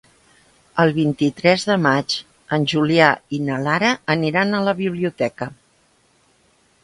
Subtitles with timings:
[0.83, 2.15] El vint-i-tres de maig
[2.57, 3.09] en Julià
[3.39, 5.51] i na Lara aniran a la biblioteca.